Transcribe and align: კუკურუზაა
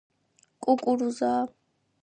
კუკურუზაა 0.65 1.47